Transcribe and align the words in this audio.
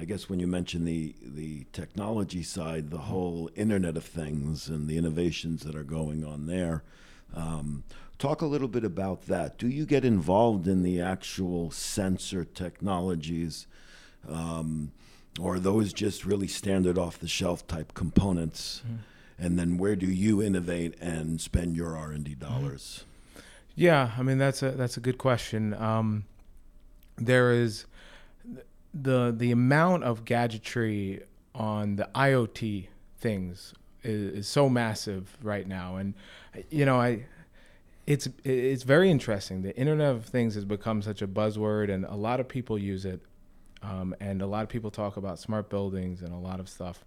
I 0.00 0.06
guess 0.06 0.30
when 0.30 0.40
you 0.40 0.46
mention 0.46 0.86
the 0.86 1.14
the 1.22 1.66
technology 1.74 2.42
side, 2.42 2.90
the 2.90 2.96
whole 2.96 3.50
Internet 3.54 3.98
of 3.98 4.04
Things 4.04 4.66
and 4.66 4.88
the 4.88 4.96
innovations 4.96 5.62
that 5.64 5.74
are 5.76 5.84
going 5.84 6.24
on 6.24 6.46
there. 6.46 6.82
Um, 7.36 7.84
talk 8.18 8.40
a 8.40 8.46
little 8.46 8.66
bit 8.66 8.82
about 8.82 9.26
that. 9.26 9.58
Do 9.58 9.68
you 9.68 9.84
get 9.84 10.06
involved 10.06 10.66
in 10.66 10.82
the 10.82 11.02
actual 11.02 11.70
sensor 11.70 12.46
technologies, 12.46 13.66
um, 14.26 14.92
or 15.38 15.56
are 15.56 15.60
those 15.60 15.92
just 15.92 16.24
really 16.24 16.48
standard 16.48 16.96
off 16.96 17.18
the 17.18 17.28
shelf 17.28 17.66
type 17.66 17.92
components? 17.92 18.82
And 19.38 19.58
then 19.58 19.76
where 19.76 19.96
do 19.96 20.06
you 20.06 20.42
innovate 20.42 20.94
and 20.98 21.42
spend 21.42 21.76
your 21.76 21.94
R 21.94 22.10
and 22.12 22.24
D 22.24 22.34
dollars? 22.34 23.04
Yeah, 23.74 24.12
I 24.16 24.22
mean 24.22 24.38
that's 24.38 24.62
a 24.62 24.70
that's 24.70 24.96
a 24.96 25.00
good 25.00 25.18
question. 25.18 25.74
Um, 25.74 26.24
there 27.18 27.52
is 27.52 27.84
the 28.92 29.34
the 29.36 29.52
amount 29.52 30.04
of 30.04 30.24
gadgetry 30.24 31.22
on 31.54 31.96
the 31.96 32.08
IoT 32.14 32.86
things 33.18 33.74
is, 34.02 34.38
is 34.38 34.48
so 34.48 34.68
massive 34.68 35.36
right 35.42 35.66
now, 35.66 35.96
and 35.96 36.14
you 36.70 36.84
know 36.84 37.00
I 37.00 37.26
it's 38.06 38.28
it's 38.44 38.82
very 38.82 39.10
interesting. 39.10 39.62
The 39.62 39.76
Internet 39.76 40.10
of 40.10 40.24
Things 40.24 40.54
has 40.54 40.64
become 40.64 41.02
such 41.02 41.22
a 41.22 41.28
buzzword, 41.28 41.92
and 41.92 42.04
a 42.04 42.16
lot 42.16 42.40
of 42.40 42.48
people 42.48 42.78
use 42.78 43.04
it, 43.04 43.20
um, 43.82 44.14
and 44.20 44.42
a 44.42 44.46
lot 44.46 44.62
of 44.62 44.68
people 44.68 44.90
talk 44.90 45.16
about 45.16 45.38
smart 45.38 45.70
buildings 45.70 46.22
and 46.22 46.32
a 46.32 46.36
lot 46.36 46.58
of 46.58 46.68
stuff. 46.68 47.04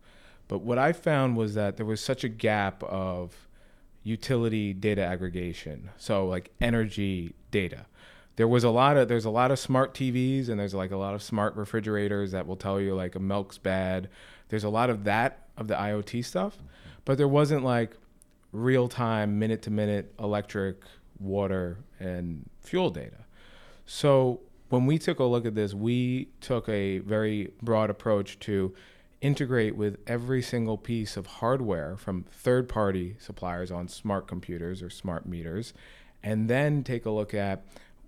But 0.48 0.60
what 0.60 0.78
I 0.78 0.94
found 0.94 1.36
was 1.36 1.56
that 1.56 1.78
there 1.78 1.86
was 1.86 2.02
such 2.02 2.24
a 2.24 2.30
gap 2.30 2.84
of 2.84 3.48
utility 4.04 4.74
data 4.74 5.04
aggregation, 5.04 5.90
so 5.98 6.26
like 6.26 6.52
energy 6.62 7.34
data. 7.52 7.86
There 8.36 8.48
was 8.48 8.64
a 8.64 8.70
lot 8.70 8.98
of 8.98 9.08
there's 9.08 9.26
a 9.26 9.30
lot 9.30 9.52
of 9.52 9.60
smart 9.60 9.94
TVs 9.94 10.50
and 10.50 10.60
there's 10.60 10.74
like 10.74 10.92
a 10.92 10.98
lot 10.98 11.14
of 11.14 11.22
smart 11.22 11.56
refrigerators 11.56 12.32
that 12.32 12.48
will 12.48 12.56
tell 12.56 12.82
you 12.82 12.96
like 12.96 13.16
a 13.16 13.20
milk's 13.20 13.58
bad. 13.58 14.10
There's 14.50 14.64
a 14.64 14.70
lot 14.70 14.90
of 14.90 15.04
that 15.04 15.48
of 15.58 15.68
the 15.68 15.76
IoT 15.76 16.26
stuff, 16.26 16.58
but 17.06 17.18
there 17.18 17.28
wasn't 17.28 17.64
like 17.64 17.96
real 18.52 18.88
time, 18.88 19.38
minute 19.40 19.62
to 19.64 19.72
minute 19.72 20.14
electric, 20.20 20.84
water, 21.20 21.78
and 22.00 22.50
fuel 22.60 22.90
data. 22.90 23.26
So 23.86 24.42
when 24.70 24.86
we 24.86 24.98
took 24.98 25.20
a 25.20 25.24
look 25.24 25.46
at 25.46 25.56
this, 25.56 25.74
we 25.74 26.30
took 26.42 26.68
a 26.70 27.00
very 27.00 27.52
broad 27.62 27.90
approach 27.90 28.40
to 28.40 28.74
integrate 29.22 29.76
with 29.76 29.98
every 30.06 30.42
single 30.42 30.78
piece 30.78 31.16
of 31.16 31.26
hardware 31.26 31.96
from 31.96 32.24
third 32.32 32.68
party 32.68 33.16
suppliers 33.20 33.72
on 33.72 33.88
smart 33.88 34.28
computers 34.28 34.82
or 34.82 34.90
smart 34.90 35.26
meters, 35.26 35.74
and 36.22 36.50
then 36.50 36.84
take 36.84 37.06
a 37.06 37.10
look 37.10 37.34
at 37.34 37.64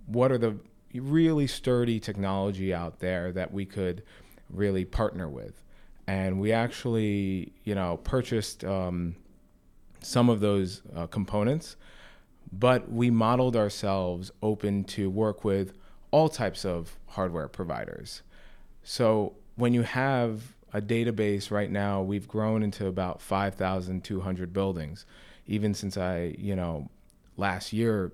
what 0.06 0.32
are 0.32 0.38
the 0.38 0.56
really 0.94 1.46
sturdy 1.46 2.00
technology 2.00 2.72
out 2.72 3.00
there 3.00 3.32
that 3.32 3.52
we 3.52 3.64
could 3.64 4.02
really 4.50 4.84
partner 4.84 5.28
with. 5.28 5.62
And 6.06 6.40
we 6.40 6.52
actually, 6.52 7.52
you 7.64 7.74
know, 7.74 7.98
purchased 7.98 8.64
um, 8.64 9.16
some 10.00 10.28
of 10.28 10.40
those 10.40 10.82
uh, 10.94 11.06
components, 11.08 11.76
but 12.52 12.90
we 12.90 13.10
modeled 13.10 13.56
ourselves 13.56 14.30
open 14.42 14.84
to 14.84 15.10
work 15.10 15.44
with 15.44 15.72
all 16.12 16.28
types 16.28 16.64
of 16.64 16.96
hardware 17.08 17.48
providers. 17.48 18.22
So 18.84 19.34
when 19.56 19.74
you 19.74 19.82
have 19.82 20.54
a 20.72 20.80
database 20.80 21.50
right 21.50 21.70
now, 21.70 22.02
we've 22.02 22.28
grown 22.28 22.62
into 22.62 22.86
about 22.86 23.20
5,200 23.20 24.52
buildings. 24.52 25.06
Even 25.48 25.74
since 25.74 25.96
I, 25.96 26.36
you 26.38 26.54
know, 26.54 26.88
last 27.36 27.72
year, 27.72 28.12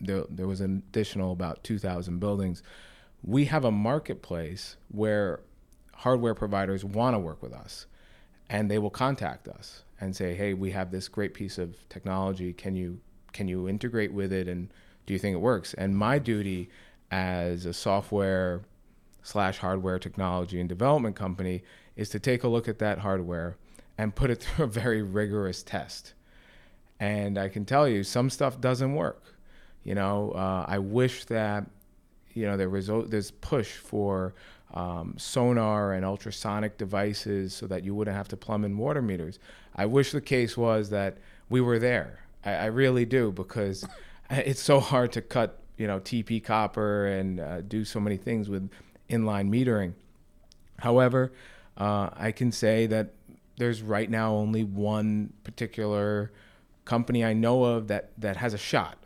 there, 0.00 0.24
there 0.30 0.46
was 0.46 0.60
an 0.60 0.82
additional 0.88 1.32
about 1.32 1.64
2,000 1.64 2.18
buildings. 2.18 2.62
We 3.22 3.46
have 3.46 3.64
a 3.64 3.70
marketplace 3.70 4.76
where 4.88 5.40
hardware 5.94 6.34
providers 6.34 6.84
want 6.84 7.14
to 7.14 7.18
work 7.18 7.42
with 7.42 7.52
us 7.52 7.86
and 8.48 8.70
they 8.70 8.78
will 8.78 8.90
contact 8.90 9.48
us 9.48 9.82
and 10.00 10.14
say, 10.14 10.34
"Hey, 10.34 10.54
we 10.54 10.70
have 10.70 10.90
this 10.90 11.08
great 11.08 11.34
piece 11.34 11.58
of 11.58 11.88
technology. 11.88 12.52
Can 12.52 12.76
you 12.76 13.00
can 13.32 13.48
you 13.48 13.68
integrate 13.68 14.12
with 14.12 14.32
it 14.32 14.48
and 14.48 14.72
do 15.06 15.12
you 15.12 15.18
think 15.18 15.34
it 15.34 15.40
works?" 15.40 15.74
And 15.74 15.96
my 15.96 16.18
duty 16.18 16.70
as 17.10 17.66
a 17.66 17.72
software 17.72 18.62
slash 19.22 19.58
hardware 19.58 19.98
technology 19.98 20.60
and 20.60 20.68
development 20.68 21.16
company 21.16 21.62
is 21.96 22.08
to 22.10 22.18
take 22.18 22.44
a 22.44 22.48
look 22.48 22.68
at 22.68 22.78
that 22.78 23.00
hardware 23.00 23.56
and 23.98 24.14
put 24.14 24.30
it 24.30 24.36
through 24.42 24.66
a 24.66 24.68
very 24.68 25.02
rigorous 25.02 25.62
test. 25.62 26.14
And 27.00 27.38
I 27.38 27.48
can 27.48 27.64
tell 27.64 27.88
you, 27.88 28.02
some 28.02 28.30
stuff 28.30 28.60
doesn't 28.60 28.94
work. 28.94 29.22
You 29.84 29.94
know, 29.94 30.32
uh, 30.32 30.64
I 30.68 30.78
wish 30.78 31.24
that 31.26 31.66
you 32.34 32.46
know 32.46 32.56
there 32.56 32.70
was 32.70 32.90
this 33.08 33.30
push 33.30 33.72
for 33.72 34.34
um, 34.74 35.14
sonar 35.16 35.92
and 35.92 36.04
ultrasonic 36.04 36.76
devices 36.76 37.54
so 37.54 37.66
that 37.66 37.84
you 37.84 37.94
wouldn't 37.94 38.16
have 38.16 38.28
to 38.28 38.36
plumb 38.36 38.64
in 38.64 38.76
water 38.76 39.02
meters. 39.02 39.38
I 39.74 39.86
wish 39.86 40.12
the 40.12 40.20
case 40.20 40.56
was 40.56 40.90
that 40.90 41.18
we 41.48 41.60
were 41.60 41.78
there. 41.78 42.20
I, 42.44 42.52
I 42.52 42.64
really 42.66 43.04
do 43.04 43.32
because 43.32 43.86
it's 44.30 44.62
so 44.62 44.80
hard 44.80 45.12
to 45.12 45.22
cut 45.22 45.60
you 45.76 45.86
know 45.86 46.00
TP 46.00 46.42
copper 46.42 47.06
and 47.06 47.40
uh, 47.40 47.60
do 47.62 47.84
so 47.84 48.00
many 48.00 48.16
things 48.16 48.48
with 48.48 48.70
inline 49.08 49.48
metering. 49.48 49.94
However, 50.80 51.32
uh, 51.76 52.10
I 52.14 52.32
can 52.32 52.52
say 52.52 52.86
that 52.86 53.14
there's 53.56 53.82
right 53.82 54.08
now 54.10 54.34
only 54.34 54.64
one 54.64 55.32
particular 55.44 56.30
company 56.84 57.24
I 57.24 57.32
know 57.32 57.64
of 57.64 57.88
that 57.88 58.10
that 58.18 58.36
has 58.36 58.54
a 58.54 58.58
shot, 58.58 58.98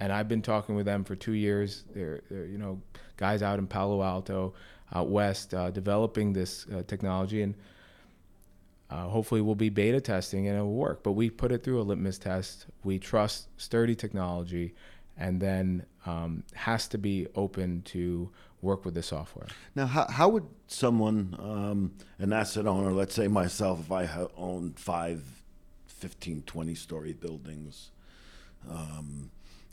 and 0.00 0.12
I've 0.12 0.28
been 0.28 0.42
talking 0.42 0.74
with 0.74 0.86
them 0.86 1.04
for 1.04 1.16
two 1.16 1.32
years. 1.32 1.84
They're, 1.94 2.20
they're 2.30 2.46
you 2.46 2.58
know 2.58 2.80
guys 3.16 3.42
out 3.42 3.58
in 3.58 3.66
Palo 3.66 4.02
Alto, 4.02 4.54
out 4.94 5.08
west, 5.08 5.54
uh, 5.54 5.70
developing 5.70 6.32
this 6.32 6.66
uh, 6.74 6.82
technology, 6.86 7.42
and 7.42 7.54
uh, 8.90 9.08
hopefully 9.08 9.40
we'll 9.40 9.54
be 9.54 9.68
beta 9.68 10.00
testing 10.00 10.46
and 10.46 10.58
it 10.58 10.60
will 10.60 10.74
work. 10.74 11.02
But 11.02 11.12
we 11.12 11.30
put 11.30 11.50
it 11.50 11.64
through 11.64 11.80
a 11.80 11.82
litmus 11.82 12.18
test. 12.18 12.66
We 12.84 12.98
trust 12.98 13.48
sturdy 13.56 13.94
technology, 13.94 14.74
and 15.16 15.40
then 15.40 15.86
um, 16.04 16.44
has 16.54 16.88
to 16.88 16.98
be 16.98 17.26
open 17.34 17.82
to 17.86 18.30
work 18.62 18.84
with 18.84 18.94
the 18.94 19.02
software. 19.02 19.46
Now, 19.74 19.86
how, 19.86 20.06
how 20.08 20.28
would 20.28 20.46
someone, 20.66 21.36
um, 21.38 21.92
an 22.18 22.32
asset 22.32 22.66
owner, 22.66 22.92
let's 22.92 23.14
say 23.14 23.28
myself, 23.28 23.80
if 23.80 23.92
I 23.92 24.08
owned 24.36 24.78
five, 24.78 25.22
15, 25.86 26.42
20 26.42 26.74
story 26.74 27.12
buildings, 27.12 27.90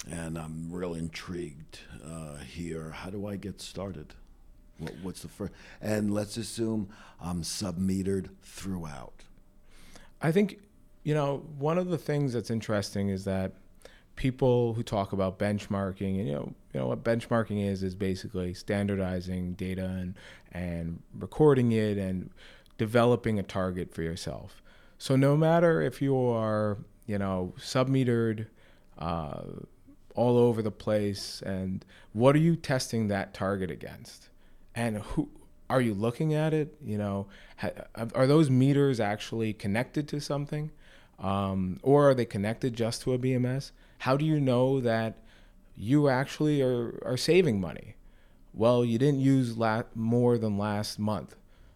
and 0.10 0.38
I'm 0.38 0.72
real 0.72 0.94
intrigued 0.94 1.80
uh, 2.06 2.38
here, 2.38 2.92
how 2.92 3.10
do 3.10 3.28
I 3.28 3.36
get 3.36 3.62
started? 3.62 4.14
What, 4.78 4.94
what's 5.02 5.22
the 5.22 5.28
first? 5.28 5.54
And 5.82 6.14
let's 6.14 6.38
assume 6.38 6.90
I'm 7.22 7.42
submetered 7.42 8.30
throughout. 8.42 9.24
I 10.22 10.32
think, 10.32 10.60
you 11.04 11.14
know, 11.14 11.44
one 11.58 11.78
of 11.78 11.90
the 11.90 11.98
things 11.98 12.34
that's 12.34 12.50
interesting 12.50 13.10
is 13.10 13.26
that 13.26 13.54
people 14.16 14.74
who 14.74 14.84
talk 14.84 15.14
about 15.14 15.40
benchmarking 15.40 16.20
and 16.20 16.28
you 16.28 16.34
know 16.34 16.54
you 16.74 16.80
know 16.80 16.88
what 16.88 17.04
benchmarking 17.04 17.68
is 17.68 17.82
is 17.82 17.96
basically 17.96 18.54
standardizing 18.54 19.54
data 19.54 19.86
and 19.86 20.16
and 20.52 21.02
recording 21.18 21.72
it 21.72 21.98
and 21.98 22.30
developing 22.78 23.40
a 23.40 23.44
target 23.44 23.92
for 23.92 24.04
yourself 24.04 24.62
so 25.00 25.16
no 25.16 25.36
matter 25.36 25.82
if 25.82 26.00
you 26.00 26.16
are 26.16 26.78
you 27.08 27.18
know 27.18 27.54
submetered 27.58 28.46
uh, 29.00 29.42
all 30.16 30.38
over 30.38 30.62
the 30.62 30.72
place 30.72 31.42
and 31.46 31.86
what 32.14 32.36
are 32.36 32.40
you 32.40 32.56
testing 32.56 33.08
that 33.08 33.34
target 33.34 33.72
against 33.72 34.30
and 34.76 34.98
who 34.98 35.30
are 35.70 35.82
you 35.82 35.94
looking 35.94 36.34
at 36.34 36.54
it 36.54 36.76
you 36.84 36.98
know 36.98 37.28
ha, 37.58 37.70
are 38.14 38.28
those 38.28 38.50
meters 38.50 39.00
actually 39.00 39.54
connected 39.54 40.08
to 40.08 40.20
something 40.20 40.72
um, 41.20 41.80
or 41.84 42.10
are 42.10 42.14
they 42.14 42.26
connected 42.26 42.76
just 42.76 43.02
to 43.02 43.14
a 43.14 43.20
bms 43.20 43.72
how 44.00 44.18
do 44.18 44.26
you 44.26 44.40
know 44.40 44.82
that 44.82 45.18
you 45.76 46.08
actually 46.08 46.62
are, 46.62 47.00
are 47.06 47.18
saving 47.18 47.60
money? 47.60 47.96
Well, 48.54 48.86
you 48.86 48.98
didn't 48.98 49.22
use 49.22 49.58
la- 49.58 49.84
more 49.96 50.38
than 50.38 50.58
last 50.58 51.00
month. 51.00 51.36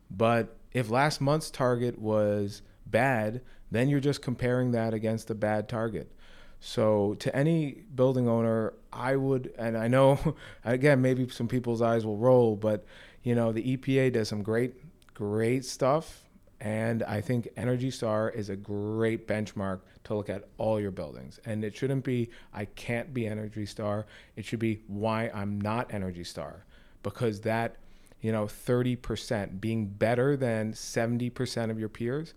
But 0.10 0.56
if 0.72 0.90
last 0.90 1.20
month's 1.20 1.50
target 1.50 2.00
was 2.00 2.62
bad, 2.86 3.42
then 3.72 3.90
you're 3.90 4.00
just 4.00 4.22
comparing 4.22 4.72
that 4.72 4.94
against 4.94 5.30
a 5.30 5.36
bad 5.36 5.68
target. 5.68 6.12
So, 6.60 7.16
to 7.20 7.36
any 7.36 7.84
building 7.94 8.28
owner, 8.28 8.74
I 8.92 9.16
would, 9.16 9.54
and 9.58 9.78
I 9.78 9.88
know, 9.88 10.36
again, 10.66 11.02
maybe 11.02 11.30
some 11.30 11.48
people's 11.48 11.82
eyes 11.82 12.06
will 12.06 12.18
roll, 12.18 12.56
but 12.56 12.86
you 13.24 13.36
know, 13.36 13.52
the 13.52 13.78
EPA 13.78 14.14
does 14.14 14.30
some 14.30 14.42
great, 14.42 14.74
great 15.14 15.66
stuff 15.66 16.28
and 16.60 17.04
I 17.04 17.22
think 17.22 17.50
Energy 17.56 17.92
Star 17.92 18.30
is 18.30 18.50
a 18.50 18.56
great 18.56 19.28
benchmark 19.28 19.82
to 20.06 20.16
look 20.16 20.30
at 20.30 20.46
all 20.58 20.80
your 20.80 20.92
buildings. 20.92 21.40
And 21.46 21.64
it 21.64 21.76
shouldn't 21.76 22.04
be, 22.04 22.30
I 22.54 22.66
can't 22.66 23.14
be 23.14 23.28
Energy 23.28 23.66
Star. 23.66 24.08
It 24.36 24.46
should 24.46 24.60
be 24.60 24.82
why 24.88 25.30
I'm 25.34 25.62
not 25.62 25.94
Energy 25.94 26.24
Star. 26.24 26.66
Because 27.04 27.42
that, 27.42 27.76
you 28.22 28.32
know, 28.32 28.46
30% 28.46 29.62
being 29.62 29.86
better 29.86 30.36
than 30.36 30.74
70% 30.74 31.70
of 31.70 31.80
your 31.80 31.90
peers, 31.90 32.34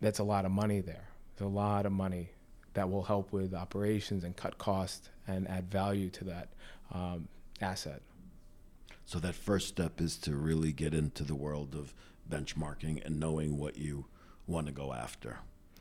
that's 0.00 0.20
a 0.20 0.24
lot 0.24 0.44
of 0.44 0.52
money 0.52 0.80
there. 0.80 1.08
It's 1.32 1.42
a 1.42 1.46
lot 1.46 1.86
of 1.86 1.92
money 1.92 2.30
that 2.74 2.90
will 2.90 3.02
help 3.02 3.32
with 3.32 3.54
operations 3.54 4.24
and 4.24 4.36
cut 4.36 4.58
costs 4.58 5.08
and 5.26 5.48
add 5.48 5.70
value 5.70 6.10
to 6.10 6.24
that 6.24 6.48
um, 6.92 7.28
asset. 7.60 8.02
So 9.04 9.18
that 9.20 9.34
first 9.34 9.68
step 9.68 10.00
is 10.00 10.16
to 10.18 10.36
really 10.36 10.72
get 10.72 10.94
into 10.94 11.24
the 11.24 11.34
world 11.34 11.74
of 11.74 11.94
benchmarking 12.28 13.04
and 13.04 13.18
knowing 13.18 13.58
what 13.58 13.76
you 13.76 14.06
want 14.46 14.66
to 14.66 14.72
go 14.72 14.92
after. 14.92 15.38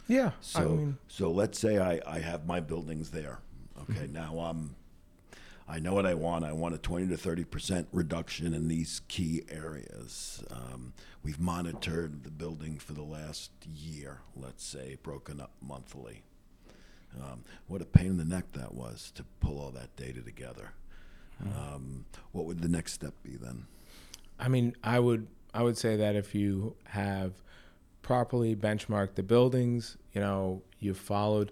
Yeah. 0.08 0.32
So 0.42 0.60
I 0.60 0.66
mean, 0.66 0.98
so 1.08 1.32
let's 1.32 1.60
say 1.60 1.78
I, 1.78 2.02
I 2.08 2.20
have 2.20 2.48
my 2.48 2.60
buildings 2.60 3.12
there. 3.12 3.40
Okay, 3.82 4.08
now 4.12 4.40
I'm 4.40 4.76
I 5.68 5.80
know 5.80 5.94
what 5.94 6.08
I 6.08 6.16
want. 6.16 6.44
I 6.44 6.52
want 6.52 6.74
a 6.74 6.80
20 6.80 7.08
to 7.10 7.18
30 7.18 7.44
percent 7.44 7.88
reduction 7.94 8.56
in 8.56 8.68
these 8.68 9.02
key 9.08 9.44
areas. 9.50 10.44
Um, 10.50 10.94
we've 11.24 11.40
monitored 11.40 12.24
the 12.24 12.32
building 12.32 12.80
for 12.80 12.94
the 12.94 13.04
last 13.04 13.52
year, 13.64 14.22
let's 14.36 14.66
say, 14.66 14.98
broken 15.04 15.40
up 15.40 15.52
monthly. 15.62 16.24
Um, 17.18 17.44
what 17.68 17.82
a 17.82 17.86
pain 17.86 18.08
in 18.08 18.18
the 18.18 18.26
neck 18.26 18.46
that 18.54 18.74
was 18.74 19.12
to 19.16 19.24
pull 19.40 19.60
all 19.60 19.72
that 19.72 19.96
data 19.96 20.22
together. 20.22 20.72
Um, 21.42 22.06
what 22.32 22.46
would 22.46 22.62
the 22.62 22.68
next 22.68 22.94
step 22.94 23.14
be 23.24 23.38
then? 23.38 23.66
I 24.40 24.50
mean, 24.50 24.76
I 24.84 25.00
would 25.00 25.28
I 25.54 25.64
would 25.64 25.78
say 25.78 25.96
that 25.96 26.16
if 26.16 26.36
you 26.36 26.76
have 26.86 27.34
properly 28.02 28.56
benchmarked 28.56 29.16
the 29.16 29.24
buildings, 29.24 29.98
you 30.14 30.22
know, 30.22 30.62
you've 30.80 30.98
followed 30.98 31.52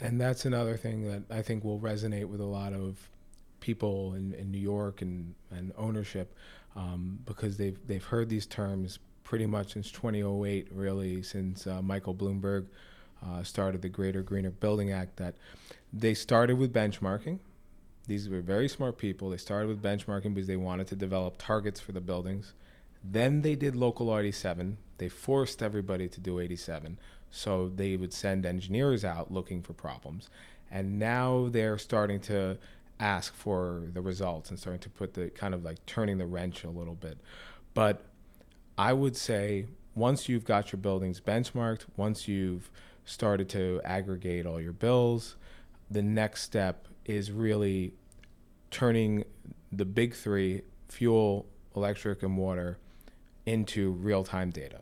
and 0.00 0.20
that's 0.20 0.44
another 0.44 0.76
thing 0.76 1.04
that 1.04 1.22
I 1.34 1.42
think 1.42 1.64
will 1.64 1.78
resonate 1.78 2.26
with 2.26 2.40
a 2.40 2.46
lot 2.46 2.72
of 2.72 2.98
people 3.60 4.14
in, 4.14 4.34
in 4.34 4.50
New 4.50 4.58
York 4.58 5.02
and, 5.02 5.34
and 5.50 5.72
ownership 5.78 6.34
um, 6.76 7.20
because 7.24 7.56
they've 7.56 7.78
they've 7.86 8.04
heard 8.04 8.28
these 8.28 8.46
terms 8.46 8.98
pretty 9.22 9.46
much 9.46 9.72
since 9.72 9.90
2008, 9.90 10.68
really 10.72 11.22
since 11.22 11.66
uh, 11.66 11.80
Michael 11.80 12.14
Bloomberg 12.14 12.66
uh, 13.24 13.42
started 13.42 13.82
the 13.82 13.88
Greater 13.88 14.22
Greener 14.22 14.50
Building 14.50 14.92
Act. 14.92 15.16
That 15.16 15.34
they 15.92 16.14
started 16.14 16.58
with 16.58 16.72
benchmarking. 16.72 17.38
These 18.06 18.28
were 18.28 18.40
very 18.40 18.68
smart 18.68 18.98
people. 18.98 19.30
They 19.30 19.38
started 19.38 19.68
with 19.68 19.82
benchmarking 19.82 20.34
because 20.34 20.46
they 20.46 20.56
wanted 20.56 20.86
to 20.88 20.96
develop 20.96 21.36
targets 21.38 21.80
for 21.80 21.92
the 21.92 22.00
buildings. 22.00 22.52
Then 23.02 23.42
they 23.42 23.54
did 23.54 23.76
local 23.76 24.16
87. 24.16 24.76
They 24.98 25.08
forced 25.08 25.62
everybody 25.62 26.08
to 26.08 26.20
do 26.20 26.38
87. 26.38 26.98
So 27.30 27.70
they 27.74 27.96
would 27.96 28.12
send 28.12 28.46
engineers 28.46 29.04
out 29.04 29.32
looking 29.32 29.62
for 29.62 29.72
problems. 29.72 30.28
And 30.70 30.98
now 30.98 31.48
they're 31.50 31.78
starting 31.78 32.20
to 32.22 32.58
ask 33.00 33.34
for 33.34 33.82
the 33.92 34.00
results 34.00 34.50
and 34.50 34.58
starting 34.58 34.80
to 34.80 34.90
put 34.90 35.14
the 35.14 35.30
kind 35.30 35.54
of 35.54 35.64
like 35.64 35.84
turning 35.86 36.18
the 36.18 36.26
wrench 36.26 36.64
a 36.64 36.70
little 36.70 36.94
bit. 36.94 37.18
But 37.74 38.04
I 38.78 38.92
would 38.92 39.16
say 39.16 39.66
once 39.94 40.28
you've 40.28 40.44
got 40.44 40.72
your 40.72 40.80
buildings 40.80 41.20
benchmarked, 41.20 41.86
once 41.96 42.28
you've 42.28 42.70
started 43.04 43.48
to 43.50 43.80
aggregate 43.84 44.46
all 44.46 44.60
your 44.60 44.72
bills, 44.72 45.36
the 45.90 46.02
next 46.02 46.42
step 46.42 46.88
is 47.04 47.30
really 47.30 47.94
turning 48.70 49.24
the 49.70 49.84
big 49.84 50.14
three 50.14 50.62
fuel, 50.88 51.46
electric, 51.76 52.22
and 52.22 52.36
water 52.36 52.78
into 53.46 53.92
real 53.92 54.24
time 54.24 54.50
data 54.50 54.80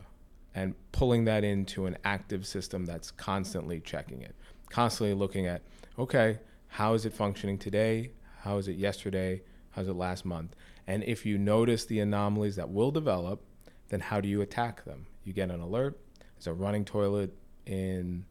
and 0.55 0.75
pulling 0.91 1.25
that 1.25 1.43
into 1.43 1.85
an 1.85 1.97
active 2.03 2.45
system 2.45 2.85
that's 2.85 3.11
constantly 3.11 3.79
checking 3.79 4.21
it, 4.21 4.35
constantly 4.69 5.13
looking 5.13 5.47
at, 5.47 5.61
okay, 5.97 6.39
how 6.67 6.93
is 6.93 7.05
it 7.05 7.13
functioning 7.13 7.57
today? 7.57 8.11
How 8.41 8.57
is 8.57 8.67
it 8.67 8.77
yesterday? 8.77 9.41
How's 9.71 9.87
it 9.87 9.95
last 9.95 10.25
month? 10.25 10.55
And 10.85 11.03
if 11.03 11.25
you 11.25 11.37
notice 11.37 11.85
the 11.85 11.99
anomalies 11.99 12.55
that 12.57 12.69
will 12.69 12.91
develop, 12.91 13.43
then 13.89 13.99
how 13.99 14.21
do 14.21 14.27
you 14.27 14.41
attack 14.41 14.85
them? 14.85 15.07
You 15.23 15.33
get 15.33 15.49
an 15.49 15.59
alert. 15.59 15.99
There's 16.35 16.47
a 16.47 16.53
running 16.53 16.85
toilet 16.85 17.35
in 17.65 18.25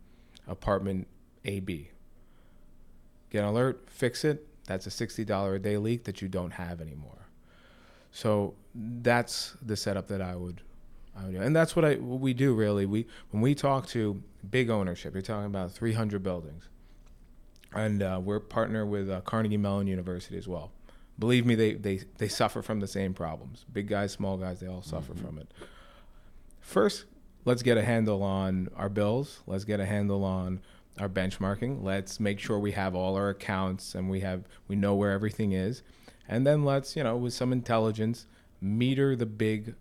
apartment 0.47 1.07
AB. 1.45 1.91
Get 3.31 3.39
an 3.41 3.45
alert, 3.47 3.85
fix 3.89 4.25
it. 4.25 4.47
That's 4.67 4.87
a 4.87 4.91
$60 4.91 5.55
a 5.55 5.59
day 5.59 5.77
leak 5.77 6.05
that 6.05 6.23
you 6.23 6.29
don't 6.29 6.53
have 6.53 6.81
anymore. 6.81 7.27
So 8.13 8.55
that's 8.75 9.57
the 9.63 9.77
setup 9.77 10.09
that 10.09 10.21
I 10.21 10.37
would, 10.37 10.61
I 11.19 11.25
would 11.25 11.33
do. 11.33 11.41
And 11.41 11.57
that's 11.57 11.75
what, 11.75 11.85
I, 11.85 11.95
what 11.95 12.21
we 12.21 12.35
do 12.35 12.55
really. 12.55 12.87
We, 12.87 13.07
when 13.31 13.43
we 13.43 13.55
talk 13.55 13.87
to 13.89 14.23
big 14.49 14.71
ownership, 14.71 15.15
you're 15.15 15.23
talking 15.23 15.47
about 15.47 15.73
300 15.73 16.23
buildings. 16.23 16.69
And 17.75 18.03
uh, 18.03 18.21
we're 18.23 18.39
partner 18.39 18.85
with 18.85 19.09
uh, 19.11 19.23
Carnegie 19.23 19.57
Mellon 19.57 19.87
University 19.87 20.37
as 20.37 20.47
well. 20.47 20.73
Believe 21.19 21.47
me, 21.47 21.55
they, 21.55 21.75
they, 21.75 22.01
they 22.19 22.29
suffer 22.29 22.63
from 22.63 22.81
the 22.81 22.87
same 22.87 23.15
problems. 23.15 23.65
Big 23.73 23.89
guys, 23.89 24.13
small 24.13 24.37
guys, 24.37 24.61
they 24.61 24.67
all 24.67 24.83
suffer 24.83 25.15
from 25.15 25.39
it. 25.39 25.49
First, 26.61 27.05
let's 27.45 27.63
get 27.63 27.77
a 27.77 27.83
handle 27.83 28.23
on 28.23 28.69
our 28.77 28.89
bills. 28.89 29.41
Let's 29.47 29.65
get 29.65 29.81
a 29.81 29.87
handle 29.87 30.25
on 30.25 30.61
our 30.99 31.09
benchmarking. 31.09 31.83
Let's 31.83 32.21
make 32.21 32.39
sure 32.39 32.59
we 32.59 32.73
have 32.73 32.95
all 32.95 33.17
our 33.17 33.31
accounts 33.31 33.95
and 33.95 34.11
we 34.11 34.21
have 34.21 34.45
we 34.69 34.77
know 34.77 34.95
where 34.95 35.13
everything 35.13 35.53
is. 35.53 35.83
And 36.29 36.47
then 36.47 36.65
let's, 36.65 36.97
you 36.97 37.03
know, 37.03 37.17
with 37.17 37.35
some 37.35 37.53
intelligence, 37.53 38.27
meter 38.61 39.17
the 39.17 39.27
big 39.27 39.75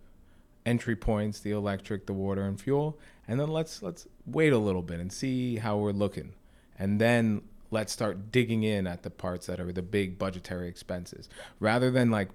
entry 0.66 0.96
points, 0.96 1.40
the 1.40 1.52
electric, 1.52 2.06
the 2.06 2.12
water 2.12 2.42
and 2.42 2.60
fuel, 2.60 2.98
and 3.28 3.38
then 3.38 3.48
let's 3.48 3.82
let's 3.82 4.06
wait 4.26 4.52
a 4.52 4.58
little 4.58 4.82
bit 4.82 5.00
and 5.00 5.12
see 5.12 5.56
how 5.56 5.76
we're 5.76 5.92
looking. 5.92 6.34
And 6.78 7.00
then 7.00 7.42
let's 7.70 7.92
start 7.92 8.32
digging 8.32 8.64
in 8.64 8.86
at 8.86 9.02
the 9.02 9.10
parts 9.10 9.46
that 9.46 9.60
are 9.60 9.72
the 9.72 9.82
big 9.82 10.18
budgetary 10.18 10.68
expenses 10.68 11.28
rather 11.58 11.90
than 11.90 12.10
like 12.10 12.28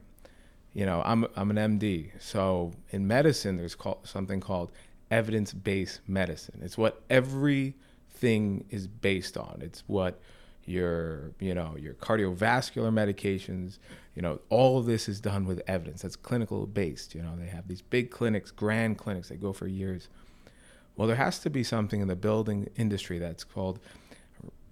you 0.73 0.85
know, 0.85 1.01
I'm 1.03 1.25
I'm 1.35 1.49
an 1.49 1.79
MD. 1.79 2.11
So 2.19 2.71
in 2.91 3.07
medicine 3.07 3.57
there's 3.57 3.73
called, 3.73 3.99
something 4.03 4.39
called 4.39 4.71
evidence-based 5.11 6.01
medicine. 6.07 6.59
It's 6.63 6.77
what 6.77 7.01
everything 7.09 8.65
is 8.69 8.87
based 8.87 9.37
on. 9.37 9.59
It's 9.61 9.83
what 9.87 10.19
your, 10.65 11.31
you 11.39 11.53
know, 11.53 11.75
your 11.77 11.93
cardiovascular 11.93 12.91
medications, 12.91 13.79
you 14.15 14.21
know, 14.21 14.39
all 14.49 14.77
of 14.77 14.85
this 14.85 15.07
is 15.07 15.21
done 15.21 15.45
with 15.45 15.61
evidence. 15.67 16.01
That's 16.01 16.15
clinical 16.15 16.65
based. 16.65 17.15
You 17.15 17.21
know, 17.21 17.35
they 17.37 17.47
have 17.47 17.67
these 17.67 17.81
big 17.81 18.11
clinics, 18.11 18.51
grand 18.51 18.97
clinics 18.97 19.29
that 19.29 19.41
go 19.41 19.53
for 19.53 19.67
years. 19.67 20.09
Well, 20.95 21.07
there 21.07 21.17
has 21.17 21.39
to 21.39 21.49
be 21.49 21.63
something 21.63 22.01
in 22.01 22.07
the 22.07 22.15
building 22.15 22.69
industry 22.75 23.19
that's 23.19 23.43
called 23.43 23.79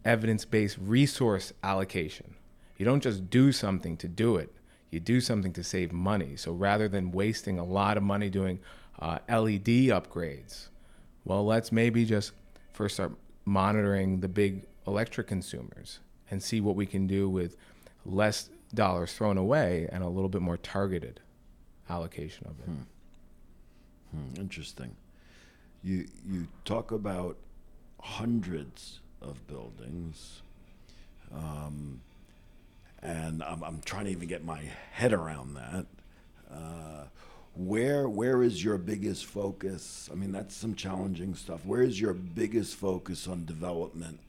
evidence-based 0.03 0.77
resource 0.81 1.53
allocation. 1.63 2.35
You 2.77 2.85
don't 2.85 3.01
just 3.01 3.29
do 3.29 3.51
something 3.51 3.95
to 3.97 4.07
do 4.07 4.35
it. 4.35 4.53
You 4.95 5.01
do 5.01 5.19
something 5.19 5.51
to 5.51 5.63
save 5.63 5.91
money. 5.91 6.37
So 6.37 6.53
rather 6.53 6.87
than 6.87 7.11
wasting 7.11 7.59
a 7.59 7.65
lot 7.65 7.97
of 7.97 8.03
money 8.03 8.29
doing 8.29 8.59
uh, 8.97 9.19
LED 9.27 9.91
upgrades. 9.91 10.69
Well, 11.25 11.45
let's 11.45 11.69
maybe 11.69 12.05
just 12.05 12.31
first 12.71 12.95
start 12.95 13.11
monitoring 13.43 14.21
the 14.21 14.29
big 14.29 14.65
electric 14.87 15.27
consumers 15.27 15.99
and 16.31 16.41
see 16.41 16.61
what 16.61 16.77
we 16.77 16.85
can 16.85 17.07
do 17.07 17.27
with 17.27 17.57
less 18.05 18.49
dollars 18.73 19.11
thrown 19.11 19.37
away 19.37 19.89
and 19.91 20.01
a 20.01 20.07
little 20.07 20.29
bit 20.29 20.41
more 20.41 20.55
targeted 20.55 21.19
allocation 21.89 22.47
of 22.47 22.57
it. 22.59 22.65
Hmm. 22.65 24.17
Hmm, 24.17 24.39
interesting. 24.39 24.95
You 25.83 26.07
you 26.25 26.47
talk 26.63 26.93
about 26.93 27.35
hundreds 27.99 29.01
of 29.21 29.45
buildings, 29.47 30.41
um, 31.33 31.99
and 33.01 33.43
I'm, 33.43 33.63
I'm 33.63 33.81
trying 33.81 34.05
to 34.05 34.11
even 34.11 34.27
get 34.27 34.43
my 34.43 34.61
head 34.91 35.13
around 35.13 35.55
that. 35.55 35.85
Uh, 36.51 37.05
where 37.53 38.09
where 38.09 38.43
is 38.43 38.63
your 38.63 38.77
biggest 38.77 39.25
focus? 39.25 40.09
I 40.11 40.15
mean, 40.15 40.31
that's 40.31 40.55
some 40.55 40.75
challenging 40.75 41.35
stuff. 41.35 41.65
Where 41.65 41.81
is 41.81 41.99
your 42.01 42.13
biggest 42.13 42.75
focus 42.75 43.27
on 43.27 43.45
development, 43.45 44.19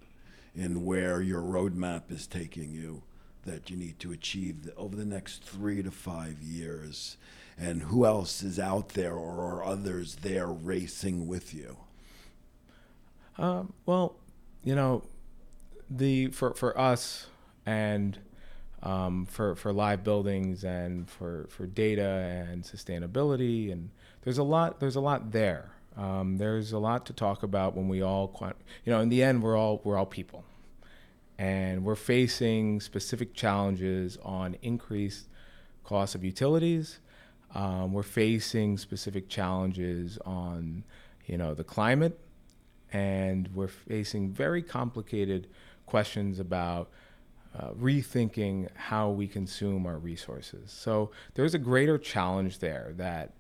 and 0.55 0.85
where 0.85 1.21
your 1.21 1.43
roadmap 1.43 2.11
is 2.11 2.27
taking 2.27 2.73
you 2.73 3.03
that 3.45 3.71
you 3.71 3.77
need 3.77 3.99
to 4.01 4.13
achieve 4.13 4.71
over 4.77 4.97
the 4.97 5.05
next 5.05 5.43
three 5.43 5.83
to 5.83 5.91
five 5.91 6.41
years? 6.41 7.17
And 7.59 7.85
who 7.85 8.05
else 8.05 8.43
is 8.43 8.59
out 8.59 8.91
there, 8.91 9.15
or 9.15 9.41
are 9.41 9.65
others 9.65 10.17
there 10.17 10.49
racing 10.49 11.27
with 11.27 11.55
you? 11.55 11.79
Um, 13.39 13.73
well, 13.87 14.17
you 14.63 14.75
know, 14.75 15.03
the 15.91 16.29
for 16.29 16.55
for 16.55 16.79
us 16.79 17.27
and 17.65 18.19
um, 18.87 19.27
for 19.27 19.57
for 19.57 19.73
live 19.73 20.05
buildings 20.05 20.63
and 20.63 21.11
for 21.11 21.47
for 21.51 21.67
data 21.67 22.47
and 22.49 22.63
sustainability 22.63 23.73
and 23.73 23.91
there's 24.23 24.39
a 24.39 24.45
lot 24.45 24.79
there's 24.79 24.97
a 24.97 25.01
lot 25.01 25.33
there. 25.33 25.73
Um, 25.97 26.37
there's 26.37 26.73
a 26.73 26.79
lot 26.79 27.07
to 27.07 27.13
talk 27.13 27.43
about 27.43 27.75
when 27.75 27.89
we 27.89 28.03
all 28.03 28.33
you 28.85 28.93
know 28.93 29.01
in 29.01 29.09
the 29.09 29.23
end 29.25 29.43
we're 29.43 29.57
all 29.57 29.81
we're 29.83 29.97
all 29.97 30.07
people 30.07 30.45
and 31.37 31.85
we're 31.85 31.97
facing 31.97 32.81
specific 32.81 33.35
challenges 33.35 34.19
on 34.23 34.57
increased 34.63 35.27
cost 35.83 36.15
of 36.15 36.23
utilities. 36.23 37.01
Um, 37.55 37.93
we're 37.93 38.05
facing 38.05 38.79
specific 38.79 39.29
challenges 39.29 40.17
on 40.25 40.85
you 41.25 41.37
know 41.37 41.55
the 41.55 41.65
climate 41.65 42.21
and 42.93 43.49
we're 43.53 43.67
facing 43.67 44.31
very 44.33 44.63
complicated 44.63 45.49
questions 45.87 46.39
about 46.39 46.89
uh, 47.59 47.71
rethinking 47.71 48.69
how 48.75 49.09
we 49.11 49.27
consume 49.27 49.87
our 49.87 49.99
resources. 49.99 50.71
So 50.71 51.11
there's 51.35 51.55
a 51.55 51.59
greater 51.59 51.97
challenge 51.99 52.59
there 52.59 52.93
that 52.97 53.33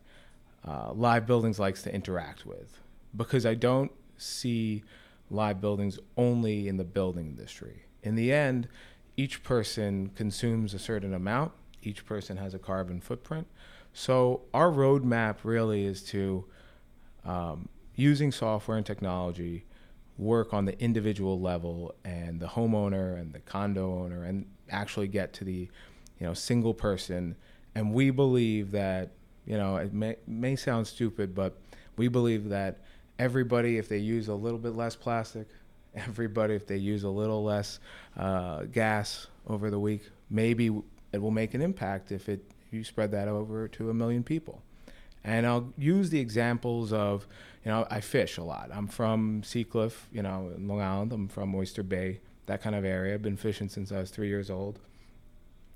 uh, 0.67 0.93
live 0.93 1.27
buildings 1.27 1.59
likes 1.59 1.83
to 1.83 1.95
interact 1.95 2.47
with 2.47 2.81
because 3.15 3.45
I 3.45 3.55
don't 3.55 3.93
see 4.17 4.83
live 5.31 5.61
buildings 5.61 5.99
only 6.17 6.67
in 6.69 6.77
the 6.77 6.85
building 6.85 7.27
industry. 7.27 7.85
In 8.03 8.15
the 8.15 8.33
end, 8.33 8.69
each 9.17 9.43
person 9.43 10.11
consumes 10.15 10.73
a 10.75 10.79
certain 10.79 11.13
amount. 11.15 11.53
each 11.83 12.05
person 12.05 12.37
has 12.37 12.55
a 12.55 12.59
carbon 12.59 13.01
footprint. 13.01 13.47
So 13.93 14.43
our 14.53 14.71
roadmap 14.71 15.37
really 15.45 15.85
is 15.85 16.03
to 16.05 16.45
um, 17.25 17.69
using 17.95 18.33
software 18.33 18.77
and 18.77 18.85
technology 18.85 19.65
work 20.19 20.55
on 20.55 20.65
the 20.65 20.79
individual 20.81 21.41
level 21.41 21.95
and 22.05 22.41
the 22.41 22.47
homeowner 22.47 23.21
and 23.21 23.33
the 23.33 23.41
condo 23.41 23.99
owner 23.99 24.25
and 24.25 24.47
actually 24.71 25.09
get 25.09 25.33
to 25.35 25.45
the 25.45 25.69
you 26.19 26.27
know 26.27 26.35
single 26.35 26.75
person. 26.75 27.37
And 27.75 27.93
we 27.93 28.11
believe 28.11 28.71
that 28.71 29.11
you 29.47 29.57
know 29.57 29.77
it 29.77 29.95
may 29.95 30.17
may 30.27 30.57
sound 30.57 30.87
stupid 30.87 31.35
but 31.35 31.59
we 31.97 32.09
believe 32.09 32.49
that 32.51 32.79
everybody 33.19 33.79
if 33.79 33.89
they 33.89 33.99
use 33.99 34.29
a 34.29 34.35
little 34.35 34.59
bit 34.59 34.75
less 34.75 34.95
plastic 34.95 35.47
everybody 35.95 36.55
if 36.55 36.67
they 36.67 36.77
use 36.77 37.05
a 37.05 37.09
little 37.09 37.43
less 37.43 37.79
uh, 38.19 38.65
gas 38.65 39.29
over 39.47 39.71
the 39.71 39.79
week 39.79 40.03
maybe 40.29 40.67
it 41.13 41.19
will 41.19 41.31
make 41.31 41.55
an 41.55 41.63
impact 41.63 42.13
if 42.13 42.29
it 42.29 42.43
you 42.71 42.85
spread 42.85 43.13
that 43.13 43.29
over 43.29 43.69
to 43.69 43.89
a 43.89 43.95
million 43.95 44.23
people 44.23 44.61
and 45.27 45.45
I'll 45.45 45.73
use 45.77 46.11
the 46.11 46.21
examples 46.21 46.93
of, 46.93 47.27
you 47.65 47.71
know, 47.71 47.85
I 47.91 48.01
fish 48.01 48.39
a 48.39 48.45
lot. 48.45 48.71
I'm 48.73 48.87
from 48.87 49.43
Sea 49.43 49.65
Cliff, 49.65 50.09
you 50.13 50.23
know, 50.23 50.53
in 50.57 50.69
Long 50.69 50.81
Island. 50.81 51.13
I'm 51.13 51.27
from 51.27 51.53
Oyster 51.53 51.83
Bay, 51.83 52.21
that 52.47 52.63
kind 52.63 52.77
of 52.77 52.85
area. 52.85 53.15
I've 53.15 53.23
been 53.23 53.37
fishing 53.37 53.69
since 53.69 53.91
I 53.91 53.99
was 53.99 54.11
three 54.11 54.29
years 54.29 54.51
old. 54.51 54.79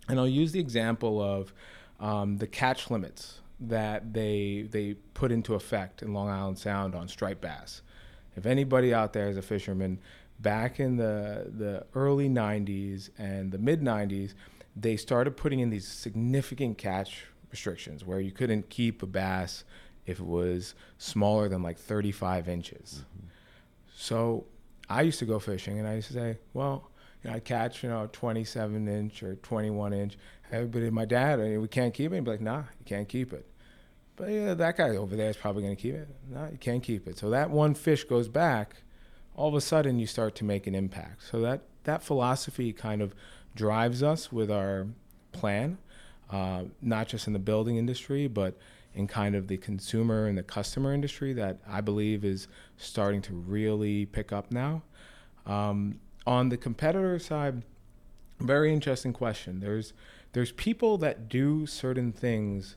And 0.09 0.21
I'll 0.21 0.29
use 0.29 0.53
the 0.53 0.61
example 0.61 1.21
of 1.21 1.53
um, 1.99 2.37
the 2.37 2.47
catch 2.47 2.91
limits 2.91 3.41
that 3.59 4.15
they 4.15 4.69
they 4.71 4.95
put 5.13 5.31
into 5.33 5.55
effect 5.55 6.01
in 6.01 6.15
Long 6.15 6.29
Island 6.29 6.59
Sound 6.59 6.95
on 6.95 7.09
striped 7.09 7.43
bass. 7.43 7.83
If 8.37 8.47
anybody 8.47 8.95
out 8.95 9.13
there 9.13 9.29
is 9.29 9.37
a 9.37 9.43
fisherman, 9.43 9.99
back 10.39 10.79
in 10.79 10.97
the 10.97 11.51
the 11.55 11.87
early 11.95 12.29
90s 12.29 13.11
and 13.19 13.51
the 13.51 13.59
mid 13.59 13.83
90s, 13.83 14.35
they 14.77 14.97
started 14.97 15.37
putting 15.37 15.59
in 15.59 15.71
these 15.71 15.87
significant 15.87 16.79
catch 16.79 17.25
restrictions 17.51 18.05
where 18.05 18.21
you 18.21 18.31
couldn't 18.31 18.69
keep 18.69 19.03
a 19.03 19.07
bass 19.07 19.65
if 20.07 20.21
it 20.21 20.27
was 20.27 20.75
smaller 20.99 21.49
than 21.49 21.63
like 21.63 21.79
35 21.79 22.49
inches. 22.49 23.05
Mm-hmm. 23.05 23.27
So 23.95 24.47
I 24.89 25.03
used 25.03 25.19
to 25.21 25.27
go 25.27 25.39
fishing 25.39 25.79
and 25.79 25.87
I 25.87 25.95
used 25.95 26.09
to 26.09 26.15
say, 26.15 26.39
well, 26.55 26.91
you 27.23 27.31
know, 27.31 27.37
I 27.37 27.41
catch, 27.41 27.83
you 27.83 27.89
know, 27.89 28.09
27 28.13 28.89
inch 28.89 29.23
or 29.23 29.37
21 29.37 29.93
inch. 29.93 30.17
Everybody, 30.51 30.91
my 30.91 31.05
dad, 31.05 31.39
we 31.59 31.69
can't 31.69 31.95
keep 31.95 32.13
it. 32.13 32.17
He'd 32.17 32.25
be 32.25 32.31
like, 32.31 32.41
nah, 32.41 32.65
you 32.79 32.85
can't 32.87 33.09
keep 33.09 33.33
it. 33.33 33.47
But 34.17 34.31
yeah, 34.31 34.55
that 34.55 34.77
guy 34.77 34.97
over 34.97 35.17
there 35.17 35.31
is 35.31 35.37
probably 35.37 35.63
going 35.63 35.77
to 35.77 35.81
keep 35.81 35.95
it. 35.95 36.09
No, 36.29 36.49
you 36.51 36.59
can't 36.59 36.83
keep 36.83 37.07
it. 37.07 37.19
So 37.19 37.31
that 37.31 37.51
one 37.51 37.75
fish 37.75 38.05
goes 38.05 38.29
back. 38.29 38.83
All 39.37 39.49
of 39.49 39.55
a 39.55 39.61
sudden, 39.61 39.99
you 39.99 40.07
start 40.07 40.35
to 40.37 40.45
make 40.45 40.67
an 40.67 40.75
impact. 40.75 41.23
So 41.31 41.41
that 41.41 41.63
that 41.85 42.03
philosophy 42.03 42.73
kind 42.73 43.01
of 43.01 43.15
drives 43.55 44.03
us 44.03 44.31
with 44.31 44.51
our 44.51 44.89
plan 45.33 45.79
uh, 46.31 46.65
not 46.81 47.09
just 47.09 47.27
in 47.27 47.33
the 47.33 47.39
building 47.39 47.77
industry, 47.77 48.29
but 48.29 48.57
in 48.95 49.07
kind 49.07 49.35
of 49.35 49.49
the 49.49 49.57
consumer 49.57 50.27
and 50.27 50.37
the 50.37 50.43
customer 50.43 50.93
industry 50.93 51.33
that 51.33 51.59
I 51.69 51.81
believe 51.81 52.25
is 52.25 52.49
starting 52.77 53.23
to 53.23 53.35
really 53.35 54.07
pick 54.07 54.33
up 54.33 54.51
now. 54.51 54.83
Um, 55.47 56.01
on 56.27 56.49
the 56.49 56.57
competitor 56.57 57.19
side, 57.19 57.63
very 58.39 58.73
interesting 58.73 59.13
question. 59.13 59.61
There's 59.61 59.93
there's 60.33 60.53
people 60.53 60.99
that 60.99 61.29
do 61.29 61.67
certain 61.67 62.13
things 62.13 62.77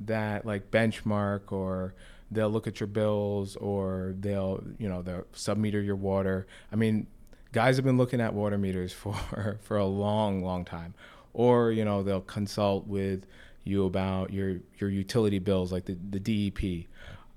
that 0.00 0.46
like 0.46 0.70
benchmark 0.70 1.52
or 1.52 1.94
they'll 2.30 2.50
look 2.50 2.66
at 2.66 2.80
your 2.80 2.86
bills 2.86 3.56
or 3.56 4.14
they'll 4.18 4.62
you 4.78 4.88
know 4.88 5.02
they'll 5.02 5.26
submeter 5.34 5.84
your 5.84 5.96
water. 5.96 6.46
I 6.72 6.76
mean, 6.76 7.06
guys 7.52 7.76
have 7.76 7.84
been 7.84 7.98
looking 7.98 8.20
at 8.20 8.34
water 8.34 8.58
meters 8.58 8.92
for 8.92 9.58
for 9.62 9.76
a 9.76 9.86
long 9.86 10.42
long 10.42 10.64
time 10.64 10.94
or 11.34 11.72
you 11.72 11.84
know 11.84 12.02
they'll 12.02 12.20
consult 12.20 12.86
with 12.86 13.26
you 13.64 13.86
about 13.86 14.32
your 14.32 14.58
your 14.78 14.90
utility 14.90 15.38
bills 15.38 15.72
like 15.72 15.84
the 15.84 15.96
the 16.10 16.20
DEP. 16.20 16.86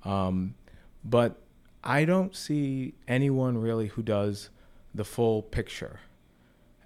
Um, 0.03 0.55
but 1.03 1.41
I 1.83 2.05
don't 2.05 2.35
see 2.35 2.95
anyone 3.07 3.57
really 3.57 3.87
who 3.87 4.01
does 4.01 4.49
the 4.93 5.05
full 5.05 5.41
picture. 5.43 5.99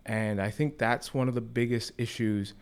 And 0.06 0.42
I 0.42 0.50
think 0.50 0.78
that's 0.78 1.14
one 1.14 1.28
of 1.28 1.36
the 1.36 1.42
biggest 1.42 1.92
issues 1.98 2.54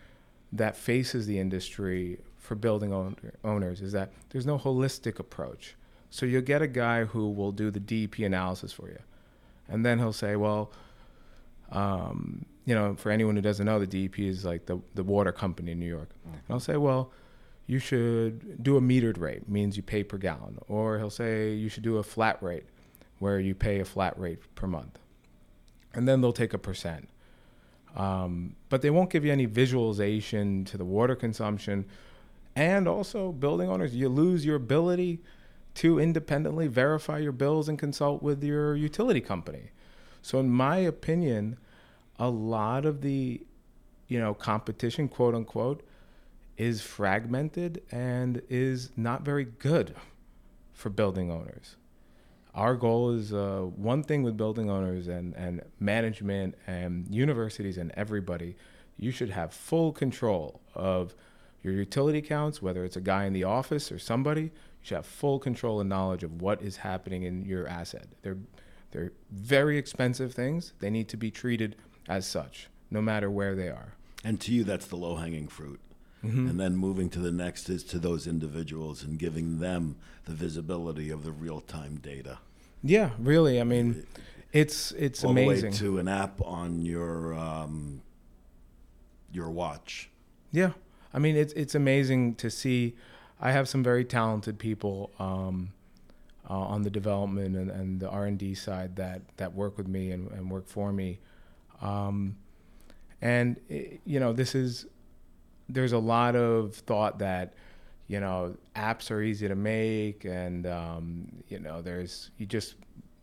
that 0.52 0.76
faces 0.76 1.26
the 1.26 1.40
industry 1.40 2.20
for 2.38 2.56
building 2.56 2.94
owner, 2.94 3.16
owners 3.44 3.82
is 3.82 3.92
that 3.94 4.12
there's 4.30 4.46
no 4.46 4.58
holistic 4.58 5.20
approach. 5.20 5.76
So 6.10 6.26
you'll 6.26 6.42
get 6.42 6.62
a 6.62 6.68
guy 6.68 7.06
who 7.06 7.30
will 7.32 7.52
do 7.52 7.72
the 7.72 7.80
DEP 7.80 8.20
analysis 8.20 8.72
for 8.72 8.88
you. 8.88 9.00
And 9.68 9.86
then 9.86 10.00
he'll 10.00 10.14
say, 10.14 10.36
well, 10.36 10.72
um, 11.72 12.46
you 12.68 12.76
know, 12.76 12.96
for 12.96 13.12
anyone 13.12 13.38
who 13.38 13.42
doesn't 13.42 13.66
know, 13.66 13.80
the 13.80 13.88
DEP 13.88 14.20
is 14.20 14.44
like 14.44 14.66
the, 14.66 14.78
the 14.94 15.04
water 15.04 15.32
company 15.32 15.72
in 15.72 15.80
New 15.80 15.88
York. 15.88 16.10
Mm. 16.28 16.34
And 16.34 16.42
I'll 16.50 16.60
say, 16.60 16.76
well, 16.76 17.14
you 17.66 17.80
should 17.80 18.62
do 18.62 18.76
a 18.76 18.82
metered 18.82 19.20
rate, 19.20 19.48
means 19.48 19.78
you 19.78 19.84
pay 19.84 20.04
per 20.04 20.18
gallon. 20.18 20.60
Or 20.68 20.98
he'll 20.98 21.10
say 21.10 21.54
you 21.54 21.70
should 21.70 21.84
do 21.84 21.98
a 21.98 22.04
flat 22.04 22.44
rate, 22.44 22.66
where 23.20 23.40
you 23.40 23.56
pay 23.56 23.80
a 23.80 23.86
flat 23.86 24.20
rate 24.20 24.40
per 24.56 24.68
month. 24.68 25.00
And 25.94 26.10
then 26.10 26.20
they'll 26.20 26.34
take 26.34 26.54
a 26.54 26.58
percent. 26.58 27.08
Um, 27.96 28.58
but 28.68 28.82
they 28.82 28.90
won't 28.90 29.10
give 29.10 29.24
you 29.24 29.32
any 29.32 29.46
visualization 29.46 30.66
to 30.66 30.78
the 30.78 30.86
water 30.86 31.16
consumption. 31.16 31.86
And 32.54 32.86
also, 32.86 33.32
building 33.32 33.70
owners, 33.70 33.96
you 33.96 34.10
lose 34.10 34.46
your 34.46 34.58
ability 34.58 35.20
to 35.76 36.00
independently 36.00 36.68
verify 36.68 37.20
your 37.20 37.32
bills 37.32 37.70
and 37.70 37.80
consult 37.80 38.22
with 38.22 38.44
your 38.44 38.76
utility 38.76 39.22
company. 39.22 39.72
So, 40.22 40.40
in 40.40 40.50
my 40.50 40.78
opinion, 40.78 41.58
a 42.20 42.30
lot 42.30 42.86
of 42.86 43.02
the 43.02 43.42
you 44.08 44.20
know 44.20 44.34
competition 44.34 45.08
quote 45.08 45.36
unquote 45.36 45.84
is 46.58 46.82
fragmented 46.82 47.84
and 47.92 48.42
is 48.50 48.90
not 48.98 49.22
very 49.22 49.46
good 49.46 49.94
for 50.74 50.90
building 50.90 51.32
owners. 51.32 51.76
Our 52.56 52.76
goal 52.76 53.12
is 53.12 53.32
uh, 53.34 53.68
one 53.76 54.02
thing 54.02 54.24
with 54.24 54.36
building 54.36 54.70
owners 54.70 55.08
and, 55.08 55.36
and 55.36 55.62
management 55.80 56.56
and 56.66 57.08
universities 57.10 57.78
and 57.78 57.92
everybody 57.96 58.56
you 58.98 59.12
should 59.12 59.30
have 59.30 59.54
full 59.54 59.92
control 59.92 60.60
of 60.74 61.14
your 61.62 61.74
utility 61.74 62.18
accounts 62.18 62.60
whether 62.60 62.84
it's 62.84 62.96
a 62.96 63.02
guy 63.02 63.26
in 63.26 63.34
the 63.34 63.44
office 63.44 63.92
or 63.92 64.00
somebody 64.00 64.44
you 64.44 64.52
should 64.82 64.96
have 64.96 65.06
full 65.06 65.38
control 65.38 65.80
and 65.80 65.90
knowledge 65.90 66.24
of 66.24 66.42
what 66.42 66.62
is 66.64 66.78
happening 66.78 67.24
in 67.24 67.46
your 67.46 67.68
asset. 67.68 68.08
They're 68.24 68.38
they're 68.92 69.12
very 69.32 69.78
expensive 69.78 70.34
things. 70.34 70.74
They 70.80 70.90
need 70.90 71.10
to 71.10 71.18
be 71.18 71.30
treated 71.30 71.76
as 72.08 72.26
such, 72.26 72.70
no 72.90 73.02
matter 73.02 73.30
where 73.30 73.56
they 73.56 73.70
are. 73.70 73.94
And 74.24 74.40
to 74.42 74.52
you, 74.52 74.64
that's 74.64 74.88
the 74.88 74.96
low 74.96 75.16
hanging 75.16 75.48
fruit. 75.48 75.80
Mm-hmm. 76.24 76.50
And 76.50 76.60
then 76.60 76.76
moving 76.76 77.10
to 77.12 77.20
the 77.20 77.32
next 77.32 77.70
is 77.70 77.84
to 77.86 78.00
those 78.00 78.26
individuals 78.26 79.04
and 79.04 79.20
giving 79.20 79.60
them 79.60 79.98
the 80.26 80.34
visibility 80.34 81.10
of 81.12 81.24
the 81.24 81.32
real 81.32 81.62
time 81.62 81.98
data. 81.98 82.40
Yeah, 82.84 83.12
really. 83.20 83.62
I 83.62 83.64
mean, 83.64 84.06
it's 84.52 84.92
it's 84.94 85.24
All 85.24 85.32
amazing. 85.32 85.72
The 85.72 85.76
way 85.76 85.78
to 85.78 85.98
an 86.00 86.08
app 86.08 86.42
on 86.42 86.82
your 86.82 87.34
um, 87.34 88.02
your 89.32 89.50
watch. 89.50 90.10
Yeah, 90.52 90.72
I 91.14 91.20
mean 91.20 91.36
it's 91.36 91.54
it's 91.54 91.76
amazing 91.76 92.36
to 92.36 92.50
see. 92.50 92.96
I 93.40 93.52
have 93.52 93.70
some 93.70 93.84
very 93.84 94.04
talented 94.04 94.58
people 94.58 95.12
um, 95.20 95.70
uh, 96.50 96.54
on 96.54 96.82
the 96.82 96.90
development 96.90 97.56
and, 97.56 97.70
and 97.70 98.00
the 98.00 98.10
R 98.10 98.26
and 98.26 98.38
D 98.38 98.56
side 98.56 98.96
that 98.96 99.22
that 99.38 99.54
work 99.54 99.78
with 99.78 99.88
me 99.88 100.12
and, 100.12 100.32
and 100.32 100.50
work 100.50 100.68
for 100.68 100.92
me. 100.92 101.20
Um, 101.82 102.38
and 103.22 103.60
it, 103.70 104.02
you 104.06 104.20
know, 104.20 104.34
this 104.34 104.56
is 104.56 104.86
there's 105.70 105.92
a 105.92 106.00
lot 106.00 106.36
of 106.36 106.76
thought 106.76 107.20
that 107.20 107.54
you 108.08 108.20
know 108.20 108.56
apps 108.76 109.12
are 109.12 109.22
easy 109.22 109.48
to 109.48 109.56
make, 109.56 110.26
and 110.26 110.66
um, 110.68 111.28
you 111.48 111.60
know, 111.60 111.82
there's 111.82 112.32
you 112.38 112.46
just 112.46 112.76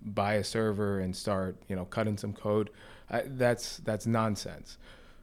buy 0.03 0.35
a 0.35 0.45
server 0.45 1.01
and 1.01 1.15
start 1.17 1.57
you 1.69 1.77
know 1.77 1.85
cutting 1.85 2.17
some 2.17 2.33
code. 2.33 2.71
That's 3.11 3.79
that's 3.79 4.07
nonsense. 4.07 4.79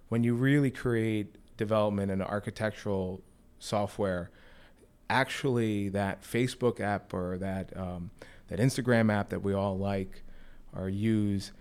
When 0.10 0.24
you 0.24 0.36
really 0.36 0.72
create 0.72 1.36
development 1.58 2.12
and 2.12 2.22
architectural 2.22 3.22
software, 3.60 4.32
actually 5.10 5.90
that 5.90 6.24
Facebook 6.24 6.80
app 6.80 7.14
or 7.14 7.38
that 7.38 7.76
um, 7.78 8.12
that 8.48 8.60
Instagram 8.60 9.12
app 9.12 9.30
that 9.30 9.44
we 9.44 9.54
all 9.54 9.78
like 9.78 10.24
or 10.76 10.90
use 10.90 11.52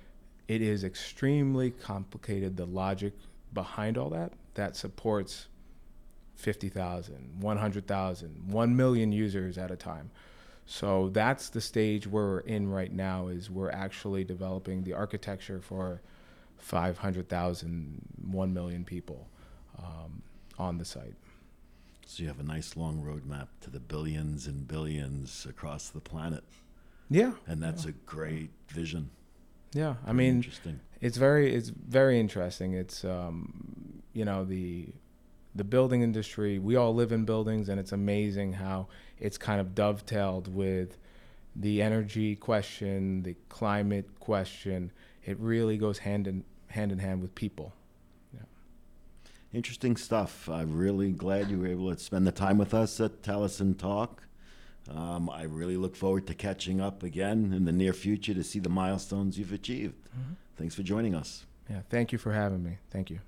it 0.51 0.63
is 0.63 0.83
extremely 0.83 1.71
complicated 1.71 2.57
the 2.57 2.67
logic 2.67 3.13
behind 3.53 3.97
all 3.97 4.11
that 4.11 4.33
that 4.55 4.75
supports 4.75 5.47
50,000, 6.35 7.37
100,000, 7.39 8.53
1 8.53 8.77
million 8.77 9.13
users 9.13 9.59
at 9.59 9.71
a 9.71 9.77
time. 9.77 10.11
So 10.67 11.09
that's 11.11 11.51
the 11.51 11.61
stage 11.61 12.09
we're 12.09 12.41
in 12.41 12.69
right 12.69 12.93
now 12.93 13.29
is 13.29 13.49
we're 13.49 13.71
actually 13.71 14.25
developing 14.25 14.83
the 14.83 14.93
architecture 14.93 15.61
for 15.61 16.03
500,000, 16.59 18.01
1 18.21 18.53
million 18.53 18.85
people 18.85 19.29
um, 19.79 20.21
on 20.59 20.79
the 20.79 20.85
site. 20.85 21.15
So 22.07 22.25
you 22.25 22.29
have 22.29 22.41
a 22.41 22.45
nice 22.45 22.77
long 22.77 23.01
roadmap 23.01 23.47
to 23.61 23.71
the 23.71 23.79
billions 23.79 24.49
and 24.49 24.67
billions 24.67 25.47
across 25.49 25.91
the 25.91 26.01
planet. 26.01 26.43
Yeah. 27.09 27.35
And 27.47 27.63
that's 27.63 27.85
yeah. 27.85 27.91
a 27.91 27.95
great 28.05 28.51
vision. 28.67 29.11
Yeah, 29.73 29.95
I 30.07 30.13
mean, 30.13 30.45
it's 31.01 31.17
very 31.17 31.55
it's 31.55 31.69
very 31.69 32.19
interesting. 32.19 32.75
It's 32.75 33.05
um, 33.05 34.03
you 34.13 34.25
know 34.25 34.45
the 34.45 34.89
the 35.55 35.65
building 35.65 36.03
industry. 36.03 36.59
We 36.59 36.77
all 36.77 36.95
live 36.95 37.13
in 37.13 37.25
buildings, 37.25 37.69
and 37.69 37.79
it's 37.79 37.93
amazing 37.93 38.55
how 38.55 38.89
it's 39.19 39.39
kind 39.39 39.61
of 39.61 39.75
dovetailed 39.75 40.53
with 40.53 40.99
the 41.55 41.83
energy 41.83 42.37
question, 42.37 43.23
the 43.23 43.37
climate 43.49 44.21
question. 44.21 44.93
It 45.25 45.39
really 45.39 45.77
goes 45.77 45.99
hand 45.99 46.27
in 46.27 46.45
hand 46.69 46.93
in 46.93 46.99
hand 46.99 47.23
with 47.23 47.35
people. 47.35 47.73
Interesting 49.53 49.97
stuff. 49.97 50.49
I'm 50.49 50.77
really 50.77 51.11
glad 51.11 51.51
you 51.51 51.59
were 51.59 51.67
able 51.67 51.93
to 51.93 51.99
spend 51.99 52.25
the 52.25 52.33
time 52.33 52.57
with 52.57 52.73
us 52.73 53.01
at 53.01 53.23
Taliesin 53.23 53.77
Talk. 53.77 54.23
Um, 54.91 55.31
I 55.31 55.45
really 55.45 55.77
look 55.77 55.95
forward 55.95 56.27
to 56.27 56.35
catching 56.35 56.81
up 56.81 57.03
again 57.03 57.53
in 57.53 57.65
the 57.65 57.73
near 57.73 57.93
future 57.93 58.35
to 58.35 58.43
see 58.43 58.59
the 58.59 58.69
milestones 58.69 59.39
you've 59.39 59.53
achieved. 59.53 59.95
Thanks 60.57 60.75
for 60.75 60.83
joining 60.83 61.15
us. 61.15 61.47
Yeah, 61.69 61.83
thank 61.89 62.13
you 62.13 62.19
for 62.19 62.33
having 62.33 62.63
me. 62.63 62.79
Thank 62.91 63.11
you. 63.11 63.21